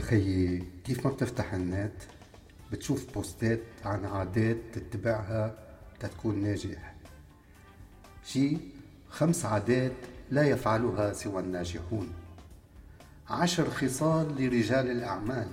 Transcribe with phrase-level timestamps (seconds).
[0.00, 1.92] خيي كيف ما بتفتح النت
[2.72, 5.58] بتشوف بوستات عن عادات تتبعها
[6.00, 6.94] تتكون ناجح.
[8.24, 8.56] شي
[9.08, 9.92] خمس عادات
[10.30, 12.12] لا يفعلها سوى الناجحون.
[13.30, 15.48] عشر خصال لرجال الأعمال.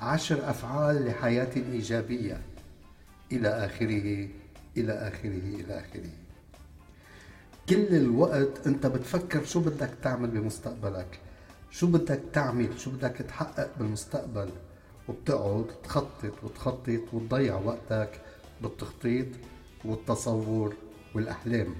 [0.00, 2.40] عشر أفعال لحياة إيجابية.
[3.32, 4.28] إلى آخره
[4.76, 6.10] إلى آخره إلى آخره.
[7.68, 11.18] كل الوقت أنت بتفكر شو بدك تعمل بمستقبلك.
[11.74, 14.50] شو بدك تعمل؟ شو بدك تحقق بالمستقبل؟
[15.08, 18.20] وبتقعد تخطط وتخطط وتضيع وقتك
[18.62, 19.26] بالتخطيط
[19.84, 20.74] والتصور
[21.14, 21.74] والأحلام.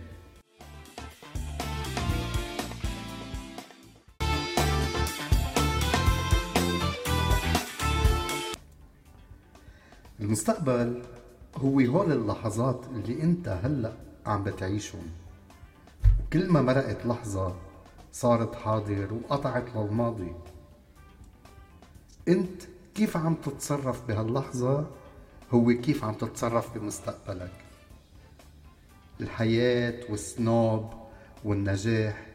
[10.20, 11.02] المستقبل
[11.56, 13.92] هو هول اللحظات اللي انت هلأ
[14.26, 15.06] عم بتعيشهم.
[16.26, 17.54] وكل ما مرقت لحظة
[18.14, 20.32] صارت حاضر وقطعت للماضي.
[22.28, 22.62] انت
[22.94, 24.86] كيف عم تتصرف بهاللحظة؟
[25.54, 27.50] هو كيف عم تتصرف بمستقبلك؟
[29.20, 30.90] الحياة والسنوب
[31.44, 32.26] والنجاح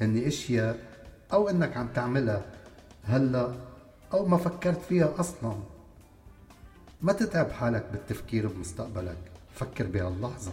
[0.00, 0.78] هن أشياء
[1.32, 2.44] أو إنك عم تعملها
[3.04, 3.54] هلأ
[4.12, 5.54] أو ما فكرت فيها أصلا.
[7.02, 9.18] ما تتعب حالك بالتفكير بمستقبلك
[9.54, 10.52] فكر بهاللحظة.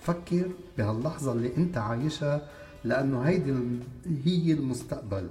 [0.00, 2.48] فكر بهاللحظة اللي انت عايشها
[2.84, 3.54] لأنه هيدي
[4.24, 5.28] هي المستقبل.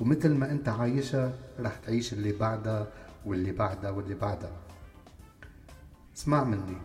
[0.00, 2.86] ومثل ما أنت عايشها رح تعيش اللي بعدها
[3.26, 4.52] واللي بعدها واللي بعدها.
[6.16, 6.76] اسمع مني.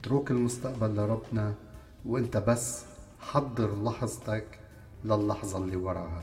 [0.00, 1.54] اترك المستقبل لربنا
[2.04, 2.84] وأنت بس
[3.20, 4.58] حضر لحظتك
[5.04, 6.22] للحظة اللي وراها.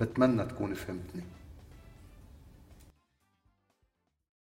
[0.00, 1.22] بتمنى تكون فهمتني.